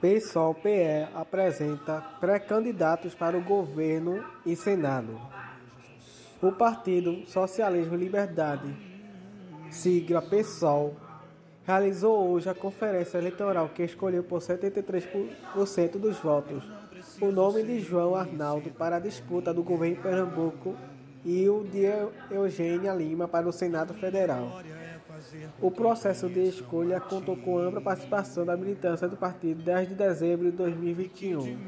[0.00, 5.20] PSOL-PE apresenta pré-candidatos para o governo e Senado.
[6.42, 8.74] O Partido Socialismo e Liberdade,
[9.70, 10.96] sigla PSOL,
[11.64, 16.64] realizou hoje a conferência eleitoral que escolheu por 73% dos votos
[17.20, 20.74] o nome de João Arnaldo para a disputa do governo de Pernambuco
[21.24, 21.84] e o de
[22.30, 24.60] Eugênia Lima para o Senado Federal.
[25.60, 30.56] O processo de escolha contou com ampla participação da militância do partido desde dezembro de
[30.56, 31.58] 2021,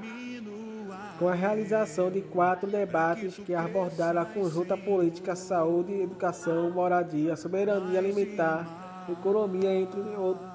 [1.19, 7.99] com a realização de quatro debates que abordaram a conjunta política, saúde, educação, moradia, soberania
[7.99, 10.01] alimentar, economia, entre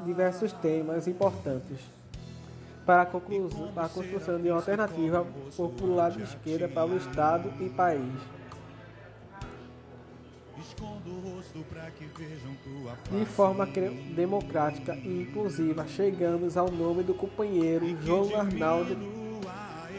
[0.06, 1.80] diversos temas importantes,
[2.86, 7.70] para a, para a construção de uma alternativa popular de esquerda para o Estado e
[7.70, 8.37] país.
[13.12, 13.66] De forma
[14.16, 18.96] democrática e inclusiva, chegamos ao nome do companheiro João Arnaldo,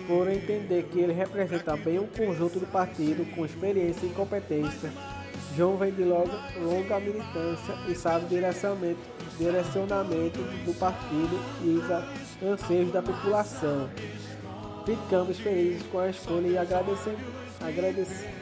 [0.06, 4.92] por entender que ele representa bem um conjunto do partido com experiência e competência.
[5.56, 9.00] João vem de longa, longa militância e sabe o direcionamento,
[9.36, 13.88] direcionamento do partido e os anseios da população.
[14.86, 17.20] Ficamos felizes com a escolha e agradecemos,
[17.60, 18.37] agradecemos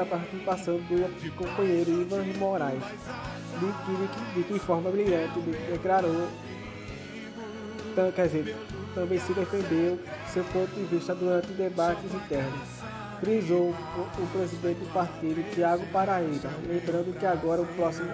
[0.00, 5.38] a participação do companheiro Ivan Moraes, de que, de que forma brilhante
[5.70, 6.26] declarou,
[8.14, 8.56] quer dizer,
[8.94, 9.98] também se defendeu
[10.32, 12.68] seu ponto de vista durante debates internos.
[13.20, 18.08] Frisou o, o presidente do partido, Tiago Paraíba, lembrando que agora o próximo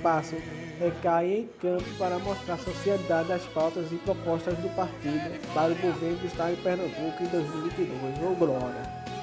[0.00, 0.36] passo
[0.78, 5.76] recai em campo para mostrar à sociedade as pautas e propostas do partido para o
[5.76, 8.22] governo do Estado de Pernambuco em 2022.
[8.22, 9.13] Ô Glória!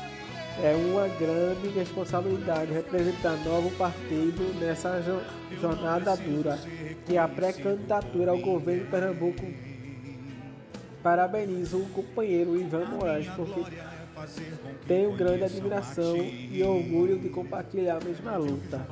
[0.63, 5.01] É uma grande responsabilidade representar novo partido nessa
[5.59, 6.59] jornada dura,
[7.05, 9.43] que é a pré-candidatura ao governo de Pernambuco.
[11.01, 13.63] Parabenizo o companheiro Ivan Moraes, porque
[14.87, 18.85] tenho grande admiração e orgulho de compartilhar a mesma luta.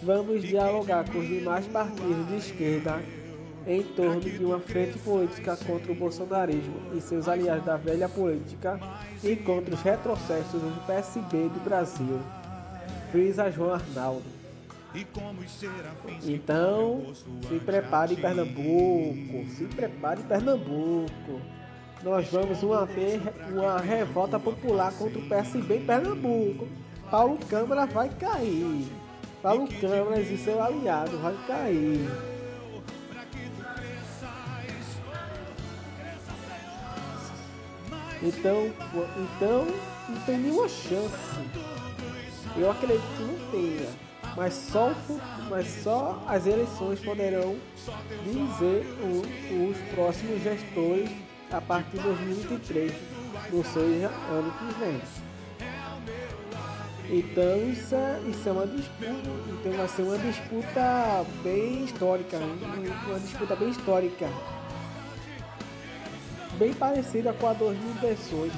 [0.00, 3.02] Vamos dialogar com os demais partidos de esquerda
[3.66, 8.78] em torno de uma frente política contra o bolsonarismo e seus aliados da velha política
[9.22, 12.20] e contra os retrocessos do PSB do Brasil.
[13.10, 14.24] Frisa João Arnaldo.
[16.24, 17.12] Então,
[17.48, 21.40] se prepare Pernambuco, se prepare Pernambuco.
[22.02, 22.86] Nós vamos uma,
[23.50, 26.68] uma revolta popular contra o PSB em Pernambuco.
[27.10, 28.86] Paulo Câmara vai cair.
[29.42, 32.33] Paulo Câmara e seu aliado vai cair.
[38.22, 38.72] Então,
[39.18, 39.66] então
[40.08, 41.14] não tem nenhuma chance.
[42.56, 43.88] Eu acredito que não tenha.
[44.36, 44.92] Mas só,
[45.48, 47.56] mas só as eleições poderão
[48.24, 51.10] dizer o, os próximos gestores
[51.52, 52.92] a partir de 2023,
[53.52, 55.00] ou seja, ano que vem.
[57.10, 59.12] Então isso é, isso é uma disputa,
[59.52, 64.26] então vai ser uma disputa bem histórica, uma disputa bem histórica
[66.54, 68.52] bem parecida com a 2018.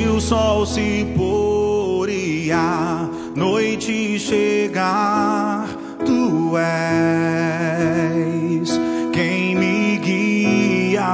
[0.00, 3.06] Se o sol se pôr e a
[3.36, 5.68] noite chegar,
[6.06, 8.70] tu és
[9.12, 11.04] quem me guia.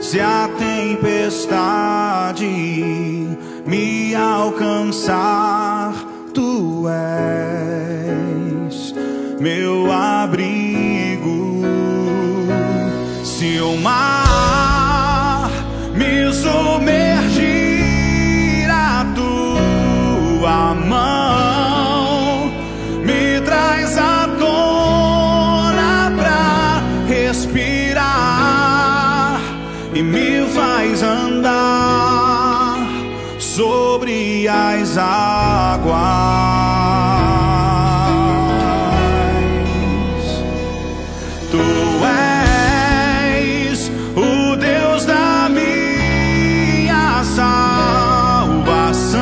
[0.00, 2.48] Se a tempestade
[3.64, 5.94] me alcançar,
[6.34, 8.92] tu és
[9.38, 11.62] meu abrigo.
[13.22, 14.17] Se o mar
[34.48, 35.98] as águas.
[41.50, 41.58] Tu
[42.04, 49.18] és o Deus da minha salvação.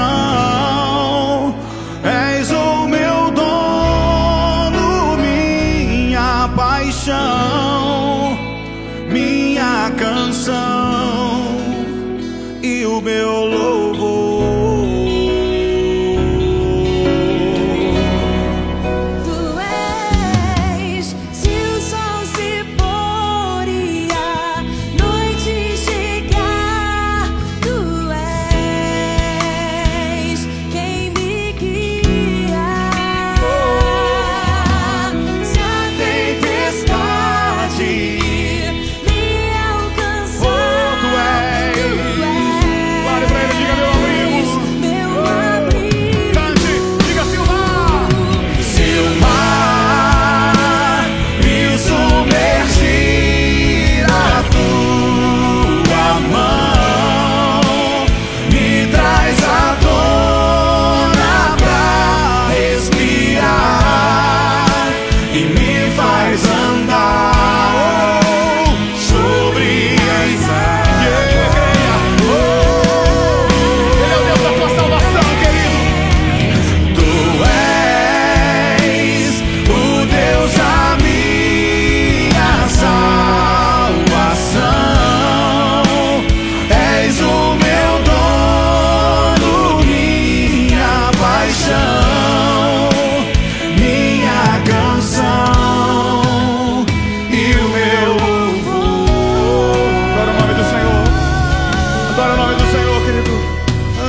[2.04, 7.66] És o meu dono, minha paixão.
[9.08, 11.56] minha canção
[12.62, 13.65] e o meu louvor.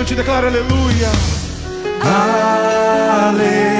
[0.08, 1.10] Antes declara aleluia.
[2.02, 3.77] Aleluia.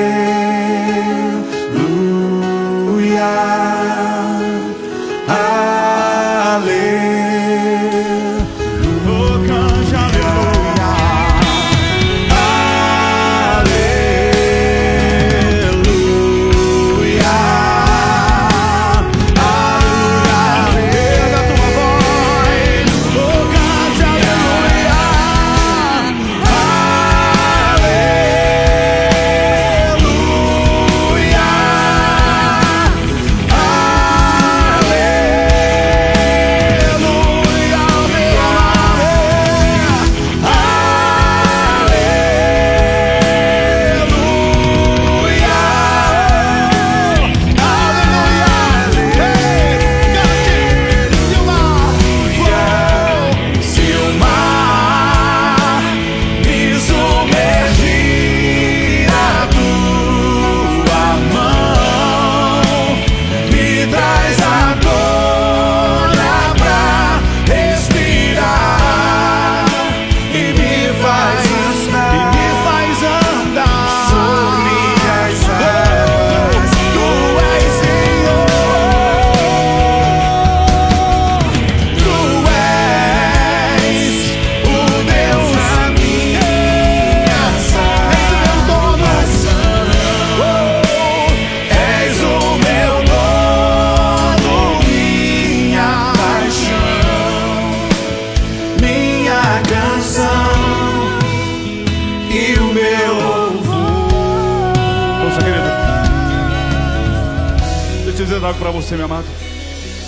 [108.60, 109.28] Para você, meu amado.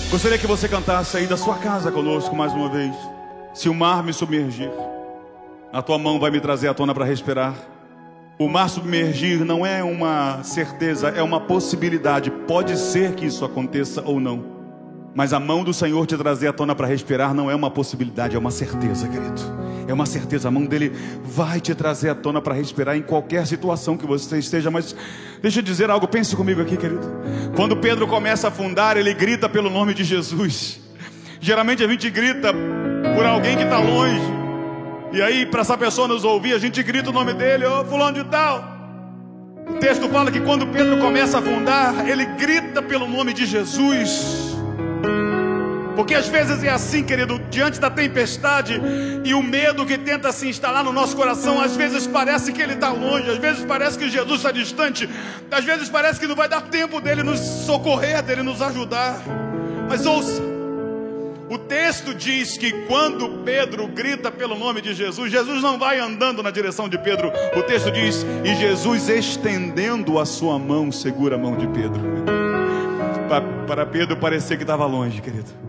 [0.10, 2.96] Gostaria que você cantasse aí da sua casa conosco mais uma vez.
[3.54, 4.72] Se o mar me submergir,
[5.72, 7.54] a tua mão vai me trazer à tona para respirar.
[8.40, 12.32] O mar submergir não é uma certeza, é uma possibilidade.
[12.32, 14.44] Pode ser que isso aconteça ou não.
[15.14, 18.36] Mas a mão do Senhor te trazer à tona para respirar não é uma possibilidade,
[18.36, 19.42] é uma certeza, querido.
[19.90, 20.48] É uma certeza.
[20.48, 20.92] A mão dele
[21.24, 24.70] vai te trazer à tona para respirar em qualquer situação que você esteja.
[24.70, 24.96] Mas
[25.42, 27.02] deixa eu dizer algo, pense comigo aqui, querido.
[27.56, 30.80] Quando Pedro começa a afundar, ele grita pelo nome de Jesus.
[31.42, 32.54] Geralmente a gente grita
[33.16, 34.22] por alguém que está longe.
[35.12, 38.24] E aí, para essa pessoa nos ouvir, a gente grita o nome dele, ô fulano
[38.24, 38.64] de tal.
[39.68, 44.56] O texto fala que quando Pedro começa a afundar, ele grita pelo nome de Jesus.
[46.00, 48.80] Porque às vezes é assim, querido, diante da tempestade
[49.26, 52.76] e o medo que tenta se instalar no nosso coração, às vezes parece que ele
[52.76, 55.10] está longe, às vezes parece que Jesus está distante,
[55.52, 59.22] às vezes parece que não vai dar tempo dele nos socorrer, dele nos ajudar.
[59.90, 60.42] Mas ouça,
[61.50, 66.42] o texto diz que quando Pedro grita pelo nome de Jesus, Jesus não vai andando
[66.42, 67.30] na direção de Pedro.
[67.58, 72.00] O texto diz: e Jesus estendendo a sua mão, segura a mão de Pedro.
[73.28, 75.68] Pa- Para Pedro parecer que estava longe, querido.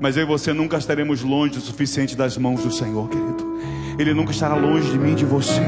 [0.00, 3.53] Mas eu e você nunca estaremos longe o suficiente das mãos do Senhor, querido.
[3.98, 5.62] Ele nunca estará longe de mim, de você.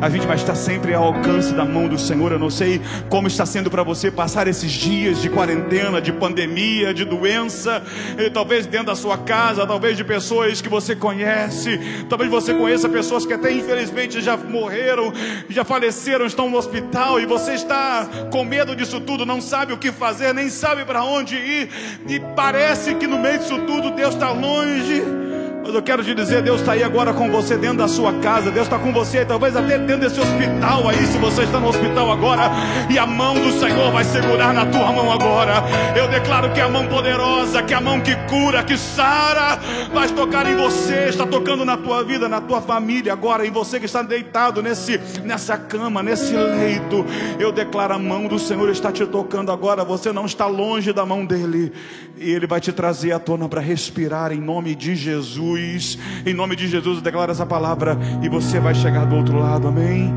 [0.00, 2.32] A gente vai estar sempre ao alcance da mão do Senhor.
[2.32, 6.92] Eu não sei como está sendo para você passar esses dias de quarentena, de pandemia,
[6.92, 7.82] de doença,
[8.18, 12.88] e talvez dentro da sua casa, talvez de pessoas que você conhece, talvez você conheça
[12.88, 15.12] pessoas que até infelizmente já morreram,
[15.48, 19.78] já faleceram, estão no hospital e você está com medo disso tudo, não sabe o
[19.78, 21.70] que fazer, nem sabe para onde ir,
[22.06, 25.25] e parece que no meio disso tudo Deus está longe.
[25.66, 28.52] Mas eu quero te dizer, Deus está aí agora com você dentro da sua casa,
[28.52, 32.12] Deus está com você, talvez até dentro desse hospital aí, se você está no hospital
[32.12, 32.52] agora,
[32.88, 35.64] e a mão do Senhor vai segurar na tua mão agora.
[35.96, 39.58] Eu declaro que a mão poderosa, que a mão que cura, que sara,
[39.92, 43.80] vai tocar em você, está tocando na tua vida, na tua família agora, em você
[43.80, 47.04] que está deitado nesse, nessa cama, nesse leito.
[47.40, 51.04] Eu declaro a mão do Senhor está te tocando agora, você não está longe da
[51.04, 51.72] mão dele,
[52.16, 55.55] e ele vai te trazer à tona para respirar em nome de Jesus.
[55.58, 59.68] Em nome de Jesus, eu declaro essa palavra e você vai chegar do outro lado,
[59.68, 60.12] amém?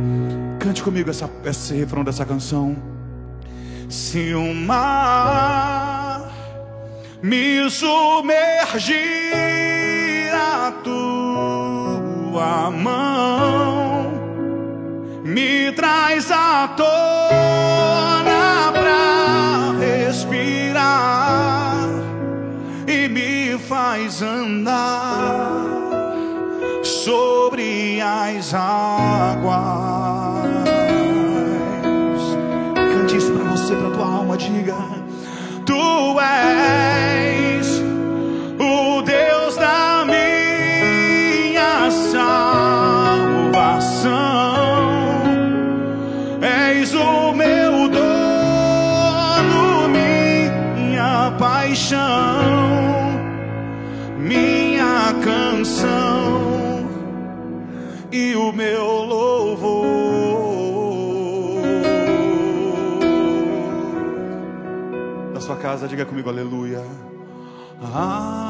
[0.60, 2.76] Cante comigo essa, esse refrão dessa canção.
[3.88, 6.30] Se o mar
[7.24, 8.98] me submergir,
[10.34, 14.12] a tua mão
[15.24, 17.79] me traz à tona
[23.90, 25.50] faz andar
[26.84, 29.50] sobre as águas.
[32.76, 34.78] Cante isso pra você, pra tua alma, diga:
[35.66, 37.19] Tu és
[65.80, 66.84] casa, diga comigo, aleluia.
[67.82, 68.49] Aleluia.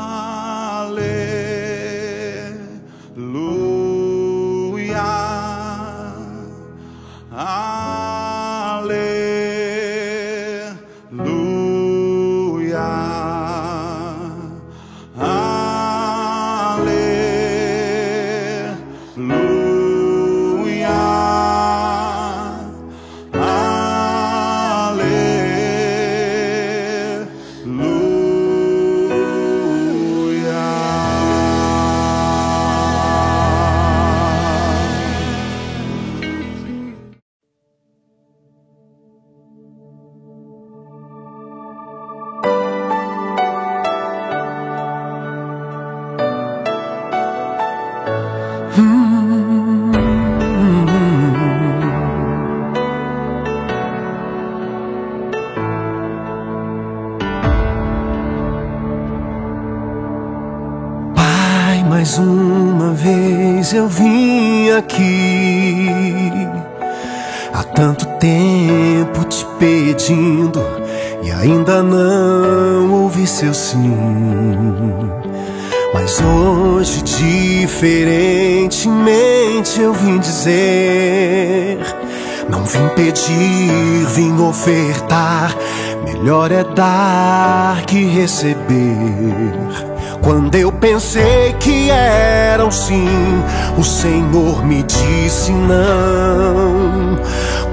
[67.54, 70.62] Há tanto tempo te pedindo
[71.24, 73.96] e ainda não ouvi seu sim.
[75.94, 81.80] Mas hoje, diferentemente, eu vim dizer:
[82.50, 85.54] Não vim pedir, vim ofertar.
[86.06, 89.89] Melhor é dar que receber.
[90.22, 93.08] Quando eu pensei que era um sim,
[93.78, 97.18] o Senhor me disse não.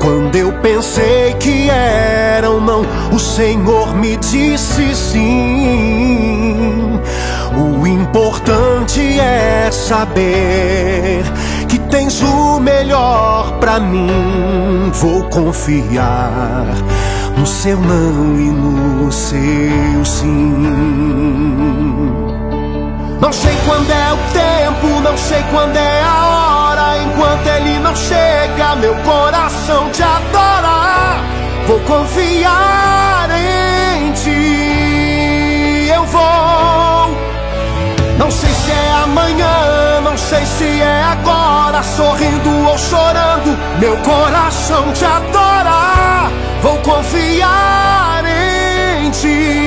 [0.01, 7.01] Quando eu pensei que era um não, o Senhor me disse sim.
[7.57, 11.25] O importante é saber
[11.69, 14.91] que tens o melhor pra mim.
[14.93, 16.67] Vou confiar
[17.37, 20.55] no seu não e no seu sim.
[23.21, 26.99] Não sei quando é o tempo, não sei quando é a hora.
[27.03, 31.21] Enquanto ele não chega, meu coração te adora.
[31.67, 35.89] Vou confiar em ti.
[35.93, 37.17] Eu vou.
[38.19, 41.83] Não sei se é amanhã, não sei se é agora.
[41.83, 45.46] Sorrindo ou chorando, meu coração te adora.
[46.63, 49.63] Vou confiar em ti.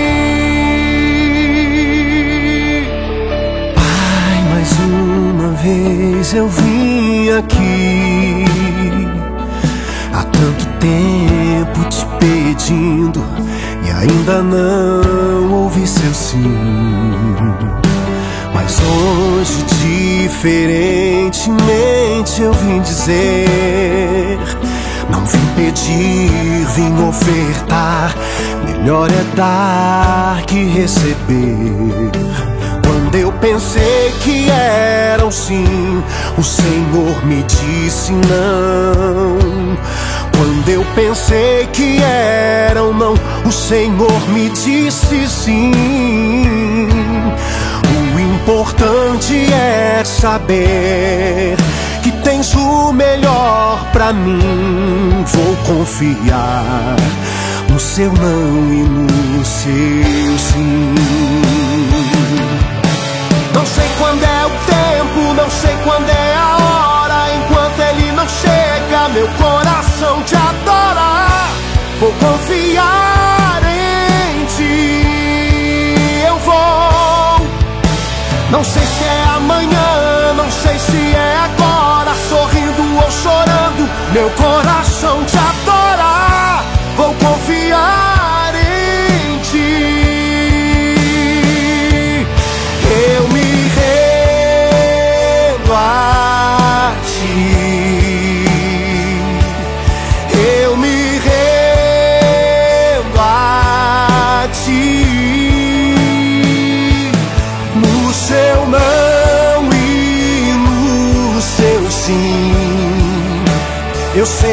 [3.75, 8.45] Pai, mais uma vez eu vim aqui.
[10.13, 13.23] Há tanto tempo te pedindo
[13.85, 16.89] e ainda não ouvi seu sim.
[19.39, 19.63] hoje
[20.27, 24.37] diferentemente eu vim dizer.
[25.59, 28.15] Pedir, vim ofertar.
[28.63, 32.11] Melhor é dar que receber.
[32.81, 36.01] Quando eu pensei que era um sim,
[36.37, 39.77] o Senhor me disse não.
[40.37, 45.73] Quando eu pensei que era um não, o Senhor me disse sim.
[48.15, 51.57] O importante é saber
[52.39, 55.25] tens o melhor pra mim.
[55.25, 56.95] Vou confiar
[57.69, 60.95] no seu não e no seu sim.
[63.53, 67.35] Não sei quando é o tempo, não sei quando é a hora.
[67.35, 71.27] Enquanto ele não chega, meu coração te adora.
[71.99, 75.95] Vou confiar em ti.
[76.25, 77.47] Eu vou.
[78.51, 81.58] Não sei se é amanhã, não sei se é agora.
[84.13, 85.37] Meu coração te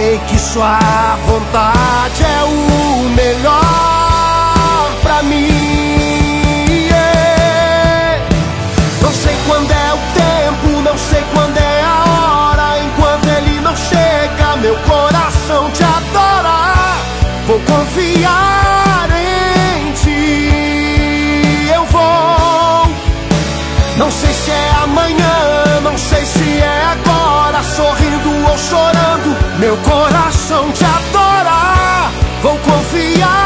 [0.06, 0.78] sei que sua
[1.26, 5.55] vontade é o melhor pra mim.
[32.86, 33.45] confiar.